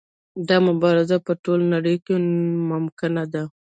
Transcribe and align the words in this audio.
دا 0.47 0.57
مبارزه 0.67 1.17
په 1.25 1.31
ټوله 1.43 1.65
نړۍ 1.73 1.95
کې 2.05 2.15
ممکنه 2.71 3.23
ده. 3.33 3.43